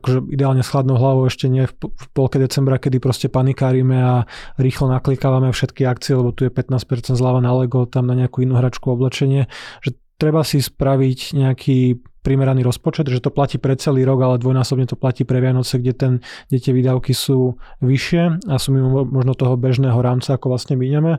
akože 0.00 0.18
ideálne 0.32 0.64
s 0.64 0.72
chladnou 0.72 0.96
hlavou, 0.96 1.28
ešte 1.28 1.52
nie 1.52 1.68
v, 1.68 1.92
v 1.92 2.06
polke 2.16 2.40
decembra, 2.40 2.80
kedy 2.80 3.04
proste 3.04 3.28
panikárime 3.28 4.00
a 4.00 4.14
rýchlo 4.56 4.88
naklikávame 4.88 5.52
všetky 5.52 5.84
akcie, 5.84 6.16
lebo 6.16 6.32
tu 6.32 6.48
je 6.48 6.52
15% 6.52 7.20
zľava 7.20 7.44
na 7.44 7.52
Lego, 7.52 7.84
tam 7.84 8.08
na 8.08 8.16
nejakú 8.16 8.40
inú 8.40 8.56
hračku 8.56 8.88
oblečenie, 8.88 9.44
že 9.84 9.92
treba 10.16 10.40
si 10.40 10.64
spraviť 10.64 11.36
nejaký 11.36 12.00
primeraný 12.20 12.60
rozpočet, 12.60 13.08
že 13.08 13.24
to 13.24 13.32
platí 13.32 13.56
pre 13.56 13.76
celý 13.80 14.04
rok, 14.04 14.20
ale 14.20 14.36
dvojnásobne 14.36 14.84
to 14.84 14.96
platí 14.96 15.24
pre 15.24 15.40
Vianoce, 15.40 15.80
kde, 15.80 15.92
ten, 15.96 16.12
kde 16.52 16.58
tie 16.60 16.72
výdavky 16.76 17.16
sú 17.16 17.56
vyššie 17.80 18.46
a 18.48 18.54
sú 18.60 18.76
mimo 18.76 19.08
možno 19.08 19.32
toho 19.32 19.56
bežného 19.56 19.96
rámca, 19.98 20.36
ako 20.36 20.52
vlastne 20.52 20.76
míňame. 20.76 21.18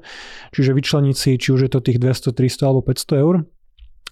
Čiže 0.54 0.78
vyčleniť 0.78 1.16
si, 1.18 1.32
či 1.42 1.50
už 1.54 1.66
je 1.66 1.72
to 1.74 1.82
tých 1.82 1.98
200, 1.98 2.38
300 2.38 2.70
alebo 2.70 2.82
500 2.86 3.24
eur 3.24 3.36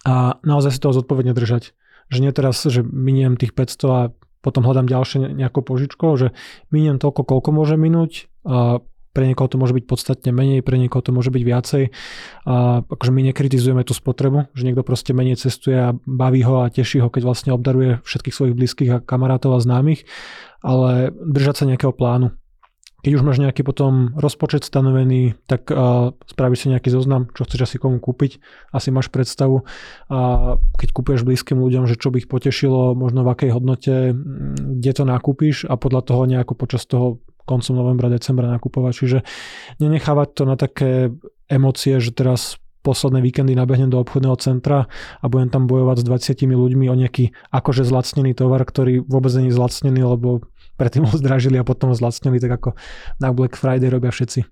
a 0.06 0.40
naozaj 0.42 0.72
si 0.74 0.80
toho 0.82 0.98
zodpovedne 0.98 1.38
držať. 1.38 1.78
Že 2.10 2.20
nie 2.26 2.32
teraz, 2.34 2.66
že 2.66 2.82
miniem 2.82 3.38
tých 3.38 3.54
500 3.54 3.86
a 3.94 4.02
potom 4.40 4.64
hľadám 4.64 4.88
ďalšie 4.88 5.36
nejakou 5.36 5.62
požičkou, 5.62 6.16
že 6.16 6.32
miniem 6.74 6.98
toľko, 6.98 7.28
koľko 7.28 7.50
môže 7.54 7.76
minúť 7.76 8.32
pre 9.14 9.26
niekoho 9.26 9.50
to 9.50 9.58
môže 9.58 9.74
byť 9.74 9.86
podstatne 9.90 10.32
menej, 10.32 10.62
pre 10.62 10.78
niekoho 10.78 11.02
to 11.02 11.10
môže 11.10 11.34
byť 11.34 11.44
viacej. 11.44 11.84
A 12.46 12.86
akože 12.86 13.12
my 13.12 13.22
nekritizujeme 13.34 13.82
tú 13.82 13.98
spotrebu, 13.98 14.54
že 14.54 14.66
niekto 14.66 14.86
proste 14.86 15.18
menej 15.18 15.42
cestuje 15.42 15.78
a 15.78 15.96
baví 16.06 16.46
ho 16.46 16.62
a 16.64 16.72
teší 16.72 17.02
ho, 17.02 17.10
keď 17.10 17.26
vlastne 17.26 17.52
obdaruje 17.52 18.00
všetkých 18.06 18.36
svojich 18.36 18.58
blízkych 18.58 18.90
a 18.94 19.02
kamarátov 19.02 19.58
a 19.58 19.64
známych, 19.64 20.06
ale 20.62 21.10
držať 21.14 21.56
sa 21.64 21.70
nejakého 21.70 21.94
plánu. 21.96 22.36
Keď 23.00 23.16
už 23.16 23.24
máš 23.24 23.40
nejaký 23.40 23.64
potom 23.64 24.12
rozpočet 24.20 24.68
stanovený, 24.68 25.40
tak 25.48 25.72
uh, 25.72 26.12
spravíš 26.28 26.68
si 26.68 26.72
nejaký 26.76 26.92
zoznam, 26.92 27.32
čo 27.32 27.48
chceš 27.48 27.72
asi 27.72 27.78
komu 27.80 27.96
kúpiť, 28.04 28.44
asi 28.76 28.92
máš 28.92 29.08
predstavu. 29.08 29.64
A 30.12 30.60
keď 30.76 30.90
kúpuješ 30.92 31.24
blízkym 31.24 31.64
ľuďom, 31.64 31.88
že 31.88 31.96
čo 31.96 32.12
by 32.12 32.20
ich 32.20 32.28
potešilo, 32.28 33.00
možno 33.00 33.24
v 33.24 33.32
akej 33.32 33.56
hodnote, 33.56 34.12
kde 34.60 34.92
to 34.92 35.08
nakúpiš 35.08 35.64
a 35.64 35.80
podľa 35.80 36.12
toho 36.12 36.28
nejako 36.28 36.60
počas 36.60 36.84
toho 36.84 37.24
koncom 37.50 37.74
novembra, 37.74 38.14
decembra 38.14 38.46
nakupovať. 38.54 38.94
Čiže 38.94 39.18
nenechávať 39.82 40.28
to 40.38 40.44
na 40.46 40.54
také 40.54 41.10
emócie, 41.50 41.98
že 41.98 42.14
teraz 42.14 42.62
posledné 42.80 43.20
víkendy 43.20 43.58
nabehnem 43.58 43.92
do 43.92 44.00
obchodného 44.00 44.38
centra 44.40 44.88
a 45.20 45.26
budem 45.28 45.52
tam 45.52 45.68
bojovať 45.68 46.06
s 46.06 46.06
20 46.32 46.48
ľuďmi 46.48 46.86
o 46.88 46.96
nejaký 46.96 47.36
akože 47.52 47.84
zlacnený 47.84 48.32
tovar, 48.38 48.64
ktorý 48.64 49.04
vôbec 49.04 49.34
není 49.36 49.52
zlacnený, 49.52 50.06
lebo 50.06 50.48
predtým 50.80 51.04
ho 51.10 51.14
zdražili 51.14 51.60
a 51.60 51.68
potom 51.68 51.92
ho 51.92 51.96
zlacnili, 51.98 52.40
tak 52.40 52.56
ako 52.56 52.70
na 53.20 53.36
Black 53.36 53.60
Friday 53.60 53.92
robia 53.92 54.14
všetci. 54.14 54.46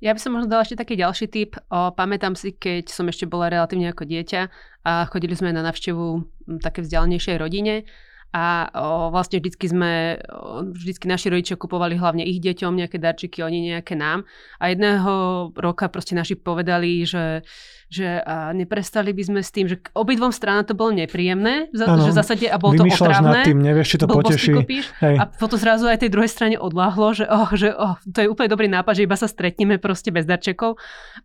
Ja 0.00 0.16
by 0.16 0.20
som 0.24 0.32
možno 0.32 0.48
dala 0.48 0.64
ešte 0.64 0.80
taký 0.80 0.96
ďalší 0.96 1.28
tip. 1.28 1.60
O, 1.68 1.92
pamätám 1.92 2.32
si, 2.32 2.56
keď 2.56 2.88
som 2.88 3.04
ešte 3.12 3.28
bola 3.28 3.52
relatívne 3.52 3.92
ako 3.92 4.08
dieťa 4.08 4.40
a 4.88 5.04
chodili 5.12 5.36
sme 5.36 5.52
na 5.52 5.60
navštevu 5.60 6.24
také 6.64 6.80
vzdialenejšej 6.80 7.36
rodine 7.36 7.84
a 8.30 8.70
o, 8.70 9.10
vlastne 9.10 9.42
vždycky 9.42 9.66
sme, 9.66 10.22
o, 10.30 10.62
vždycky 10.70 11.10
naši 11.10 11.34
rodičia 11.34 11.58
kupovali 11.58 11.98
hlavne 11.98 12.22
ich 12.22 12.38
deťom 12.38 12.78
nejaké 12.78 13.02
darčiky, 13.02 13.42
oni 13.42 13.74
nejaké 13.74 13.98
nám. 13.98 14.22
A 14.62 14.70
jedného 14.70 15.50
roka 15.58 15.90
proste 15.90 16.14
naši 16.14 16.38
povedali, 16.38 17.02
že 17.02 17.42
že 17.90 18.22
a 18.22 18.54
neprestali 18.54 19.10
by 19.10 19.22
sme 19.26 19.40
s 19.42 19.50
tým, 19.50 19.66
že 19.66 19.82
obidvom 19.98 20.30
stranám 20.30 20.62
to 20.62 20.78
bolo 20.78 20.94
nepríjemné, 20.94 21.74
ano, 21.74 22.06
že 22.06 22.14
v 22.14 22.18
zásade 22.22 22.46
a 22.46 22.54
bolo 22.54 22.78
to 22.78 22.86
otravné. 22.86 23.42
nad 23.42 23.42
tým, 23.42 23.58
nevieš, 23.58 23.86
či 23.90 23.96
to 23.98 24.06
poteší. 24.06 24.54
A 25.02 25.26
potom 25.26 25.58
zrazu 25.58 25.90
aj 25.90 26.06
tej 26.06 26.14
druhej 26.14 26.30
strane 26.30 26.54
odláhlo, 26.54 27.10
že, 27.18 27.26
oh, 27.26 27.50
že 27.50 27.74
oh, 27.74 27.98
to 28.06 28.22
je 28.22 28.30
úplne 28.30 28.46
dobrý 28.46 28.70
nápad, 28.70 28.94
že 28.94 29.10
iba 29.10 29.18
sa 29.18 29.26
stretneme 29.26 29.82
proste 29.82 30.14
bez 30.14 30.22
darčekov. 30.22 30.78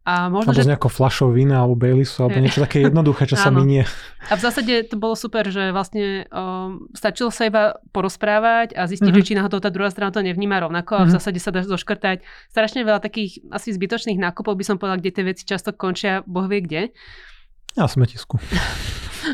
A 0.09 0.33
možno, 0.33 0.57
alebo 0.57 0.57
že... 0.57 0.65
s 0.65 0.71
nejakou 0.73 0.89
flašou 0.89 1.29
vína 1.29 1.61
alebo 1.61 1.77
Baileysu, 1.77 2.25
alebo 2.25 2.41
niečo 2.41 2.65
také 2.65 2.89
jednoduché, 2.89 3.29
čo 3.29 3.37
sa 3.37 3.53
minie. 3.53 3.85
A 4.25 4.33
v 4.33 4.41
zásade 4.41 4.89
to 4.89 4.97
bolo 4.97 5.13
super, 5.13 5.45
že 5.53 5.69
vlastne 5.69 6.25
um, 6.33 6.89
stačilo 6.95 7.29
sa 7.29 7.45
iba 7.45 7.77
porozprávať 7.91 8.73
a 8.73 8.87
zistiť, 8.87 9.11
mm-hmm. 9.11 9.21
že 9.21 9.27
či 9.27 9.37
náhodou 9.37 9.59
tá 9.59 9.69
druhá 9.69 9.91
strana 9.91 10.15
to 10.15 10.23
nevníma 10.23 10.63
rovnako 10.63 10.93
a 10.95 11.03
v 11.05 11.09
mhm. 11.11 11.15
zásade 11.19 11.39
sa 11.43 11.51
dá 11.51 11.61
zoškrtať 11.61 12.23
strašne 12.49 12.81
veľa 12.81 13.03
takých 13.03 13.43
asi 13.51 13.75
zbytočných 13.75 14.17
nákupov 14.17 14.55
by 14.55 14.63
som 14.65 14.79
povedala, 14.79 14.97
kde 15.03 15.11
tie 15.13 15.23
veci 15.27 15.43
často 15.43 15.75
končia, 15.75 16.23
boh 16.25 16.47
vie 16.47 16.63
kde. 16.63 16.81
Ja 17.75 17.91
smetisku. 17.91 18.39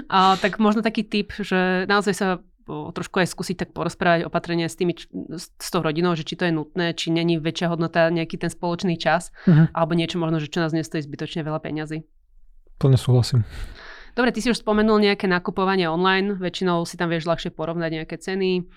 A 0.07 0.39
tak 0.39 0.57
možno 0.57 0.81
taký 0.81 1.03
typ, 1.05 1.35
že 1.37 1.85
naozaj 1.85 2.13
sa 2.15 2.27
trošku 2.71 3.19
aj 3.19 3.27
skúsiť 3.27 3.55
tak 3.67 3.69
porozprávať 3.75 4.23
opatrenie 4.23 4.69
s, 4.71 4.79
tými, 4.79 4.95
s 5.35 5.67
tou 5.67 5.83
rodinou, 5.83 6.15
že 6.15 6.23
či 6.23 6.39
to 6.39 6.47
je 6.47 6.53
nutné, 6.55 6.95
či 6.95 7.11
není 7.11 7.35
väčšia 7.41 7.67
hodnota 7.67 8.07
nejaký 8.07 8.39
ten 8.39 8.47
spoločný 8.47 8.95
čas, 8.95 9.35
uh-huh. 9.43 9.67
alebo 9.75 9.97
niečo 9.97 10.21
možno, 10.21 10.39
že 10.39 10.47
čo 10.47 10.63
nás 10.63 10.71
nestojí 10.71 11.03
zbytočne 11.03 11.43
veľa 11.43 11.59
peňazí. 11.59 12.07
Plne 12.79 12.97
súhlasím. 12.97 13.43
Dobre, 14.11 14.35
ty 14.35 14.43
si 14.43 14.51
už 14.51 14.59
spomenul 14.59 14.99
nejaké 14.99 15.25
nakupovanie 15.25 15.87
online, 15.87 16.35
väčšinou 16.35 16.83
si 16.83 16.99
tam 16.99 17.07
vieš 17.07 17.27
ľahšie 17.27 17.55
porovnať 17.55 18.03
nejaké 18.03 18.15
ceny 18.19 18.67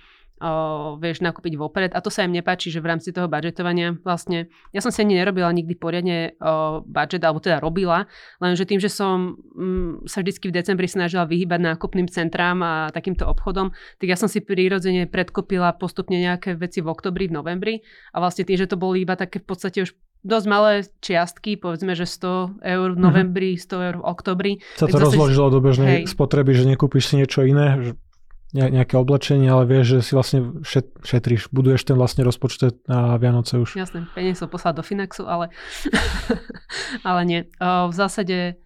o, 0.40 0.96
vieš 0.98 1.22
nakúpiť 1.22 1.54
vopred 1.54 1.90
a 1.94 1.98
to 2.02 2.10
sa 2.10 2.26
im 2.26 2.34
nepáči, 2.34 2.72
že 2.72 2.82
v 2.82 2.90
rámci 2.90 3.14
toho 3.14 3.30
budžetovania 3.30 3.98
vlastne, 4.02 4.50
ja 4.74 4.80
som 4.82 4.90
si 4.90 5.02
ani 5.04 5.18
nerobila 5.18 5.50
nikdy 5.54 5.74
poriadne 5.78 6.34
o, 6.38 6.82
budget, 6.82 7.22
alebo 7.22 7.38
teda 7.38 7.62
robila, 7.62 8.10
lenže 8.42 8.66
tým, 8.66 8.82
že 8.82 8.90
som 8.90 9.38
mm, 9.54 10.10
sa 10.10 10.24
vždycky 10.24 10.50
v 10.50 10.56
decembri 10.56 10.90
snažila 10.90 11.28
vyhybať 11.28 11.60
nákupným 11.74 12.08
centrám 12.10 12.58
a 12.62 12.72
takýmto 12.90 13.28
obchodom, 13.28 13.70
tak 14.02 14.06
ja 14.10 14.16
som 14.18 14.26
si 14.26 14.42
prirodzene 14.42 15.06
predkopila 15.06 15.74
postupne 15.76 16.18
nejaké 16.18 16.58
veci 16.58 16.82
v 16.82 16.90
oktobri, 16.90 17.30
v 17.30 17.36
novembri 17.38 17.74
a 18.10 18.22
vlastne 18.22 18.42
tým, 18.42 18.58
že 18.58 18.70
to 18.70 18.80
boli 18.80 19.06
iba 19.06 19.14
také 19.14 19.38
v 19.38 19.46
podstate 19.46 19.86
už 19.86 19.94
dosť 20.24 20.46
malé 20.48 20.72
čiastky, 21.04 21.60
povedzme, 21.60 21.92
že 21.92 22.08
100 22.08 22.64
eur 22.64 22.88
v 22.96 22.98
mhm. 22.98 23.04
novembri, 23.04 23.50
100 23.60 23.86
eur 23.92 23.94
v 24.00 24.04
oktobri. 24.08 24.52
Sa 24.80 24.88
to 24.88 24.96
rozložilo 24.96 25.52
do 25.52 25.60
bežnej 25.60 26.02
hej. 26.02 26.02
spotreby, 26.08 26.56
že 26.56 26.64
nekúpiš 26.64 27.12
si 27.12 27.20
niečo 27.20 27.44
iné, 27.44 27.94
nejaké 28.54 28.94
oblečenie, 28.94 29.50
ale 29.50 29.66
vieš, 29.66 29.98
že 29.98 30.00
si 30.06 30.12
vlastne 30.14 30.40
šet, 30.62 30.86
šetríš, 31.02 31.50
buduješ 31.50 31.90
ten 31.90 31.98
vlastne 31.98 32.22
rozpočet 32.22 32.86
na 32.86 33.18
Vianoce 33.18 33.58
už. 33.58 33.74
Jasné, 33.74 34.06
peniaze 34.14 34.38
som 34.38 34.46
poslať 34.46 34.78
do 34.78 34.82
Finaxu, 34.86 35.26
ale, 35.26 35.50
ale 37.08 37.20
nie. 37.26 37.40
V 37.58 37.94
zásade 37.94 38.62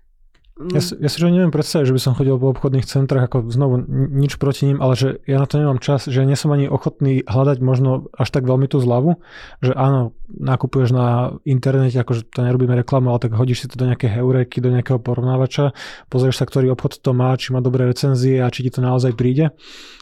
ja, 0.59 0.83
si, 0.83 0.99
ja 0.99 1.07
si 1.07 1.23
že 1.23 1.31
neviem 1.31 1.55
predstaviť, 1.55 1.87
že 1.87 1.95
by 1.95 2.03
som 2.03 2.17
chodil 2.19 2.35
po 2.35 2.50
obchodných 2.50 2.83
centrách, 2.83 3.31
ako 3.31 3.47
znovu 3.47 3.79
nič 4.11 4.43
proti 4.43 4.67
ním, 4.67 4.83
ale 4.83 4.99
že 4.99 5.23
ja 5.23 5.38
na 5.38 5.47
to 5.47 5.62
nemám 5.62 5.79
čas, 5.79 6.11
že 6.11 6.27
nie 6.27 6.35
som 6.35 6.50
ani 6.50 6.67
ochotný 6.67 7.23
hľadať 7.23 7.62
možno 7.62 8.11
až 8.11 8.29
tak 8.35 8.43
veľmi 8.43 8.67
tú 8.67 8.83
zľavu, 8.83 9.23
že 9.62 9.71
áno, 9.79 10.19
nakupuješ 10.27 10.91
na 10.91 11.38
internete, 11.47 12.03
akože 12.03 12.27
to 12.27 12.43
nerobíme 12.43 12.75
reklamu, 12.75 13.15
ale 13.15 13.23
tak 13.23 13.38
hodíš 13.38 13.65
si 13.65 13.71
to 13.71 13.79
do 13.79 13.87
nejaké 13.87 14.11
heureky, 14.11 14.59
do 14.59 14.75
nejakého 14.75 14.99
porovnávača, 14.99 15.79
pozrieš 16.11 16.43
sa, 16.43 16.45
ktorý 16.50 16.75
obchod 16.75 16.99
to 16.99 17.15
má, 17.15 17.38
či 17.38 17.55
má 17.55 17.62
dobré 17.62 17.87
recenzie 17.87 18.43
a 18.43 18.50
či 18.50 18.67
ti 18.67 18.75
to 18.75 18.83
naozaj 18.83 19.15
príde. 19.15 19.55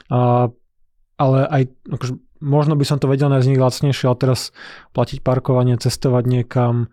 A, 0.08 0.48
ale 1.20 1.38
aj 1.52 1.62
akože, 1.84 2.16
možno 2.40 2.80
by 2.80 2.84
som 2.88 2.96
to 2.96 3.12
vedel 3.12 3.28
nájsť 3.28 3.48
nich 3.48 3.60
lacnejšie, 3.60 4.08
ale 4.08 4.16
teraz 4.16 4.56
platiť 4.96 5.20
parkovanie, 5.20 5.76
cestovať 5.76 6.24
niekam, 6.24 6.88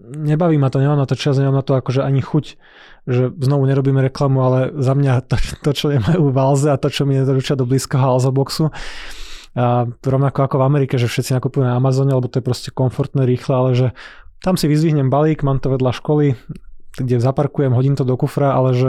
nebaví 0.00 0.58
ma 0.58 0.70
to, 0.70 0.80
nemám 0.80 0.98
na 0.98 1.06
to 1.06 1.14
čas, 1.14 1.36
nemám 1.36 1.60
na 1.60 1.64
to 1.64 1.76
akože 1.76 2.00
ani 2.00 2.24
chuť, 2.24 2.44
že 3.06 3.34
znovu 3.34 3.66
nerobíme 3.66 4.00
reklamu, 4.00 4.38
ale 4.40 4.58
za 4.78 4.94
mňa 4.94 5.26
to, 5.26 5.36
to 5.62 5.70
čo 5.74 5.86
nemajú 5.92 6.32
v 6.32 6.38
Alze 6.38 6.68
a 6.72 6.80
to, 6.80 6.88
čo 6.88 7.04
mi 7.04 7.18
nedoručia 7.18 7.58
do 7.58 7.68
blízkoho 7.68 8.16
Alza 8.16 8.32
boxu, 8.32 8.72
a 9.52 9.84
rovnako 9.84 10.48
ako 10.48 10.56
v 10.56 10.64
Amerike, 10.64 10.94
že 10.96 11.12
všetci 11.12 11.36
nakupujú 11.36 11.68
na 11.68 11.76
Amazone, 11.76 12.16
lebo 12.16 12.24
to 12.24 12.40
je 12.40 12.44
proste 12.44 12.70
komfortné, 12.72 13.28
rýchle, 13.28 13.52
ale 13.52 13.70
že 13.76 13.88
tam 14.40 14.56
si 14.56 14.64
vyzvihnem 14.64 15.12
balík, 15.12 15.44
mám 15.44 15.60
to 15.60 15.68
vedľa 15.68 15.92
školy, 15.92 16.40
kde 16.96 17.20
zaparkujem, 17.20 17.76
hodím 17.76 17.92
to 17.92 18.08
do 18.08 18.16
kufra, 18.16 18.56
ale 18.56 18.72
že 18.72 18.88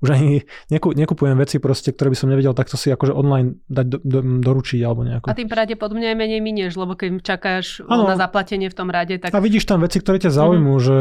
už 0.00 0.08
ani 0.12 0.44
neku, 0.68 0.92
nekupujem 0.92 1.36
veci 1.38 1.56
proste, 1.62 1.92
ktoré 1.92 2.12
by 2.12 2.18
som 2.18 2.28
nevedel 2.28 2.52
takto 2.52 2.76
si 2.78 2.92
akože 2.92 3.12
online 3.12 3.60
dať 3.68 3.86
do, 3.86 3.98
do, 4.02 4.18
doručiť 4.42 4.80
alebo 4.82 5.04
nejako. 5.06 5.26
A 5.30 5.36
tým 5.36 5.48
pravdepodobne 5.50 6.10
aj 6.12 6.16
menej 6.16 6.40
minieš, 6.42 6.76
lebo 6.76 6.98
keď 6.98 7.20
čakáš 7.22 7.84
ano. 7.86 8.08
na 8.08 8.16
zaplatenie 8.16 8.68
v 8.68 8.76
tom 8.76 8.88
rade, 8.88 9.16
tak... 9.20 9.32
A 9.32 9.40
vidíš 9.40 9.68
tam 9.68 9.84
veci, 9.84 10.00
ktoré 10.02 10.20
ťa 10.20 10.32
zaujímujú, 10.32 10.78
mm. 10.78 10.84
že 10.84 10.96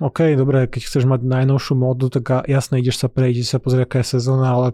OK, 0.00 0.18
dobre, 0.38 0.68
keď 0.70 0.82
chceš 0.88 1.04
mať 1.04 1.20
najnovšiu 1.24 1.74
módu, 1.76 2.08
tak 2.08 2.48
jasne 2.48 2.80
ideš 2.80 3.00
sa 3.00 3.08
prejsť, 3.10 3.44
sa 3.44 3.58
pozrieť, 3.60 3.84
aká 3.88 3.98
je 4.00 4.18
sezóna, 4.18 4.48
ale 4.54 4.68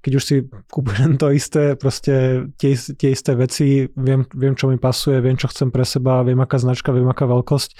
keď 0.00 0.12
už 0.16 0.24
si 0.24 0.36
kúpujem 0.72 1.20
to 1.20 1.28
isté, 1.32 1.76
proste 1.76 2.46
tie, 2.56 2.72
tie 2.76 3.12
isté 3.12 3.36
veci, 3.36 3.84
viem, 3.92 4.24
viem, 4.32 4.54
čo 4.56 4.72
mi 4.72 4.80
pasuje, 4.80 5.20
viem, 5.20 5.36
čo 5.36 5.52
chcem 5.52 5.68
pre 5.68 5.84
seba, 5.84 6.24
viem, 6.24 6.40
aká 6.40 6.56
značka, 6.56 6.88
viem, 6.88 7.04
aká 7.04 7.28
veľkosť, 7.28 7.76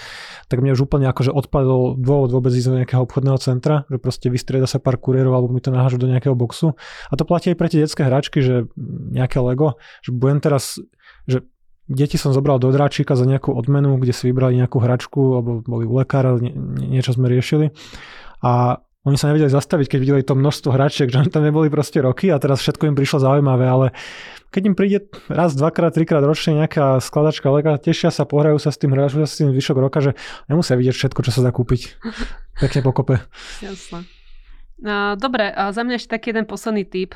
tak 0.52 0.60
mne 0.60 0.76
už 0.76 0.84
úplne 0.84 1.08
akože 1.08 1.32
odpadol 1.32 1.96
dôvod 1.96 2.28
vôbec 2.28 2.52
ísť 2.52 2.68
do 2.68 2.76
nejakého 2.76 3.00
obchodného 3.00 3.38
centra, 3.40 3.88
že 3.88 3.96
proste 3.96 4.28
vystrieda 4.28 4.68
sa 4.68 4.76
pár 4.76 5.00
kuriérov 5.00 5.32
alebo 5.32 5.52
mi 5.56 5.64
to 5.64 5.72
nahážu 5.72 5.96
do 5.96 6.12
nejakého 6.12 6.36
boxu. 6.36 6.76
A 7.08 7.16
to 7.16 7.24
platí 7.24 7.52
aj 7.52 7.56
pre 7.56 7.72
tie 7.72 7.80
detské 7.80 8.04
hračky, 8.04 8.44
že 8.44 8.68
nejaké 9.16 9.40
Lego, 9.40 9.80
že 10.04 10.12
budem 10.12 10.44
teraz, 10.44 10.76
že 11.24 11.48
deti 11.88 12.20
som 12.20 12.36
zobral 12.36 12.60
do 12.60 12.68
dráčika 12.68 13.16
za 13.16 13.24
nejakú 13.24 13.50
odmenu, 13.50 13.96
kde 13.96 14.12
si 14.12 14.28
vybrali 14.28 14.60
nejakú 14.60 14.78
hračku, 14.78 15.40
alebo 15.40 15.50
boli 15.64 15.88
u 15.88 15.94
lekára, 15.98 16.38
nie, 16.38 16.52
niečo 16.86 17.16
sme 17.16 17.32
riešili. 17.32 17.72
A 18.44 18.84
oni 19.08 19.16
sa 19.16 19.32
nevedeli 19.32 19.48
zastaviť, 19.48 19.96
keď 19.96 19.98
videli 20.00 20.20
to 20.20 20.36
množstvo 20.36 20.76
hračiek, 20.76 21.08
že 21.08 21.32
tam 21.32 21.40
neboli 21.40 21.72
proste 21.72 22.04
roky 22.04 22.28
a 22.28 22.36
teraz 22.36 22.60
všetko 22.60 22.92
im 22.92 22.96
prišlo 22.96 23.24
zaujímavé, 23.24 23.64
ale 23.64 23.86
keď 24.52 24.62
im 24.68 24.74
príde 24.76 25.08
raz, 25.32 25.56
dvakrát, 25.56 25.96
trikrát 25.96 26.20
ročne 26.20 26.60
nejaká 26.60 27.00
skladačka 27.00 27.48
leka, 27.48 27.80
tešia 27.80 28.12
sa, 28.12 28.28
pohrajú 28.28 28.60
sa 28.60 28.68
s 28.68 28.76
tým, 28.76 28.92
hrajú 28.92 29.24
sa 29.24 29.30
s 29.30 29.40
tým 29.40 29.56
zvyšok 29.56 29.76
roka, 29.80 30.04
že 30.04 30.18
nemusia 30.52 30.76
vidieť 30.76 30.92
všetko, 30.92 31.20
čo 31.24 31.32
sa 31.32 31.40
dá 31.40 31.48
kúpiť. 31.48 31.96
Pekne 32.62 32.80
pokope. 32.84 33.24
Jasné. 33.64 34.04
Dobre, 35.16 35.52
a 35.52 35.72
za 35.76 35.84
mňa 35.84 35.96
ešte 35.96 36.16
taký 36.16 36.32
jeden 36.32 36.48
posledný 36.48 36.88
tip. 36.88 37.12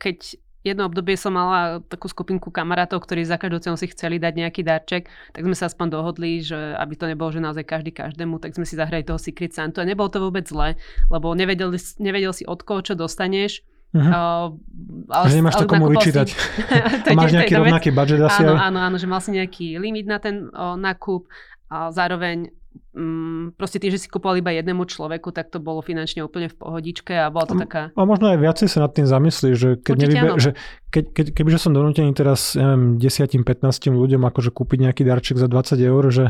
Keď 0.00 0.18
jedno 0.64 0.88
obdobie 0.88 1.14
som 1.14 1.36
mala 1.36 1.84
takú 1.86 2.08
skupinku 2.08 2.48
kamarátov, 2.48 3.04
ktorí 3.04 3.22
za 3.28 3.36
každú 3.36 3.60
cenu 3.60 3.76
si 3.76 3.92
chceli 3.92 4.16
dať 4.16 4.32
nejaký 4.34 4.64
darček, 4.64 5.12
tak 5.36 5.42
sme 5.44 5.52
sa 5.52 5.68
aspoň 5.68 6.00
dohodli, 6.00 6.40
že 6.40 6.56
aby 6.56 6.96
to 6.96 7.04
nebolo, 7.04 7.28
že 7.28 7.44
naozaj 7.44 7.68
každý 7.68 7.92
každému, 7.92 8.40
tak 8.40 8.56
sme 8.56 8.64
si 8.64 8.74
zahrali 8.74 9.04
toho 9.04 9.20
Secret 9.20 9.52
Santa 9.52 9.84
a 9.84 9.88
nebolo 9.88 10.08
to 10.08 10.24
vôbec 10.24 10.48
zle, 10.48 10.80
lebo 11.12 11.36
nevedel, 11.36 11.76
nevedel 12.00 12.32
si 12.32 12.48
od 12.48 12.64
koho 12.64 12.80
čo 12.80 12.96
dostaneš. 12.96 13.60
Uh-huh. 13.94 14.10
Uh, 14.10 15.14
ale, 15.14 15.30
že 15.30 15.38
nemáš 15.38 15.54
to 15.54 15.70
komu 15.70 15.86
vyčítať. 15.86 16.26
Si... 16.26 16.34
a 17.06 17.14
máš 17.14 17.30
nejaký 17.30 17.54
rovnaký 17.54 17.88
budget 17.94 18.18
asi 18.26 18.42
áno, 18.42 18.58
áno, 18.58 18.78
áno, 18.82 18.96
že 18.98 19.06
mal 19.06 19.22
si 19.22 19.30
nejaký 19.30 19.78
limit 19.78 20.10
na 20.10 20.18
ten 20.18 20.50
o, 20.50 20.74
nákup 20.74 21.30
a 21.70 21.94
zároveň 21.94 22.50
mm, 22.94 23.58
proste 23.58 23.78
tým, 23.82 23.90
že 23.94 24.02
si 24.04 24.08
kupoval 24.10 24.38
iba 24.38 24.54
jednému 24.54 24.86
človeku, 24.86 25.30
tak 25.30 25.50
to 25.50 25.58
bolo 25.58 25.80
finančne 25.80 26.22
úplne 26.22 26.50
v 26.50 26.56
pohodičke 26.56 27.14
a 27.14 27.30
bola 27.30 27.46
to 27.46 27.54
taká... 27.58 27.94
A 27.94 28.02
možno 28.06 28.30
aj 28.30 28.38
viacej 28.38 28.68
sa 28.70 28.84
nad 28.84 28.92
tým 28.94 29.06
zamyslí, 29.06 29.50
že 29.54 29.68
keď 29.78 29.94
nevybe, 29.96 30.30
že 30.38 30.50
keď, 30.90 31.04
keď, 31.10 31.26
kebyže 31.34 31.58
som 31.58 31.72
donútený 31.72 32.14
teraz, 32.14 32.54
neviem, 32.54 32.98
10-15 33.02 33.42
ľuďom 33.90 34.22
akože 34.26 34.50
kúpiť 34.54 34.78
nejaký 34.90 35.02
darček 35.02 35.36
za 35.38 35.46
20 35.50 35.78
eur, 35.80 36.04
že 36.10 36.24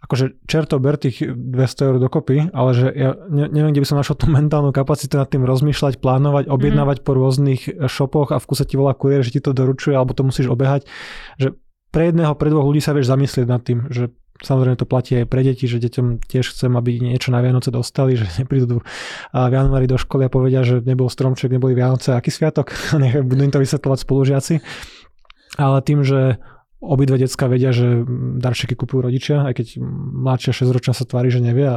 akože 0.00 0.48
čerto 0.48 0.80
ber 0.80 0.96
tých 0.96 1.20
200 1.20 1.88
eur 1.92 1.96
dokopy, 2.00 2.48
ale 2.56 2.70
že 2.72 2.86
ja 2.88 3.12
ne, 3.28 3.52
neviem, 3.52 3.76
kde 3.76 3.84
by 3.84 3.88
som 3.92 4.00
našiel 4.00 4.16
tú 4.16 4.32
mentálnu 4.32 4.72
kapacitu 4.72 5.20
nad 5.20 5.28
tým 5.28 5.44
rozmýšľať, 5.44 6.00
plánovať, 6.00 6.48
mhm. 6.48 6.52
objednávať 6.52 6.96
mm. 7.00 7.04
po 7.04 7.12
rôznych 7.12 7.62
shopoch 7.86 8.32
a 8.32 8.40
v 8.40 8.48
kuse 8.48 8.64
ti 8.64 8.80
volá 8.80 8.96
kuriér, 8.96 9.20
že 9.20 9.36
ti 9.36 9.40
to 9.44 9.52
doručuje, 9.52 9.92
alebo 9.92 10.16
to 10.16 10.24
musíš 10.24 10.48
obehať, 10.48 10.88
že 11.36 11.52
pre 11.90 12.14
jedného, 12.14 12.32
pre 12.38 12.48
dvoch 12.48 12.64
ľudí 12.64 12.78
sa 12.78 12.94
vieš 12.94 13.10
zamyslieť 13.10 13.46
nad 13.50 13.60
tým, 13.66 13.90
že 13.90 14.14
Samozrejme 14.40 14.76
to 14.80 14.88
platí 14.88 15.20
aj 15.20 15.26
pre 15.28 15.44
deti, 15.44 15.68
že 15.68 15.76
deťom 15.76 16.24
tiež 16.24 16.56
chcem, 16.56 16.72
aby 16.72 16.96
niečo 17.00 17.28
na 17.28 17.44
Vianoce 17.44 17.68
dostali, 17.68 18.16
že 18.20 18.26
neprídu 18.40 18.80
v 19.32 19.52
januári 19.52 19.86
do 19.86 20.00
školy 20.00 20.26
a 20.26 20.32
povedia, 20.32 20.64
že 20.64 20.80
nebol 20.80 21.12
stromček, 21.12 21.52
neboli 21.52 21.76
Vianoce, 21.76 22.16
aký 22.16 22.32
sviatok, 22.32 22.72
nech 23.02 23.20
budú 23.20 23.44
im 23.44 23.52
to 23.52 23.60
vysvetľovať 23.60 23.98
spolužiaci. 24.04 24.54
Ale 25.58 25.82
tým, 25.82 26.06
že 26.06 26.40
obidve 26.80 27.20
decka 27.20 27.44
vedia, 27.44 27.76
že 27.76 28.08
darčeky 28.40 28.72
kupujú 28.72 29.04
rodičia, 29.04 29.44
aj 29.44 29.52
keď 29.52 29.66
mladšia 30.24 30.64
6-ročná 30.64 30.96
sa 30.96 31.04
tvári, 31.04 31.28
že 31.28 31.44
nevie, 31.44 31.68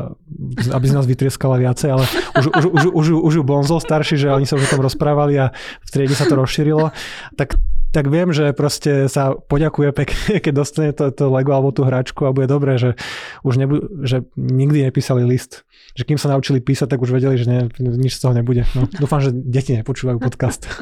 aby 0.71 0.85
z 0.87 0.95
nás 0.95 1.03
vytrieskala 1.03 1.59
viacej, 1.59 1.89
ale 1.91 2.07
už, 2.39 2.45
už, 2.47 2.63
už, 2.71 2.83
už, 2.95 3.05
už 3.19 3.33
ju 3.35 3.43
bonzol 3.43 3.83
starší, 3.83 4.15
že 4.15 4.31
oni 4.31 4.47
sa 4.47 4.55
už 4.55 4.63
o 4.63 4.71
tom 4.79 4.81
rozprávali 4.87 5.35
a 5.43 5.51
v 5.83 5.89
triede 5.91 6.15
sa 6.15 6.23
to 6.23 6.39
rozšírilo, 6.39 6.95
tak 7.35 7.59
tak 7.93 8.09
viem, 8.09 8.33
že 8.33 8.57
proste 8.57 9.05
sa 9.05 9.37
poďakuje 9.37 9.89
pekne, 9.93 10.23
keď 10.43 10.53
dostane 10.53 10.89
to, 10.91 11.13
to 11.13 11.29
Lego 11.29 11.53
alebo 11.53 11.69
tú 11.69 11.85
hračku 11.85 12.25
a 12.25 12.33
bude 12.33 12.49
dobré, 12.49 12.81
že 12.81 12.97
už 13.45 13.61
nebu- 13.61 13.85
že 14.01 14.25
nikdy 14.33 14.89
nepísali 14.89 15.21
list. 15.21 15.61
Že 15.93 16.03
kým 16.09 16.17
sa 16.17 16.33
naučili 16.33 16.57
písať, 16.57 16.89
tak 16.89 17.05
už 17.05 17.13
vedeli, 17.13 17.37
že 17.37 17.45
ne, 17.45 17.69
nič 17.77 18.17
z 18.17 18.21
toho 18.25 18.33
nebude. 18.33 18.65
No, 18.73 18.89
dúfam, 19.01 19.21
že 19.21 19.29
deti 19.29 19.77
nepočúvajú 19.77 20.17
podcast. 20.17 20.65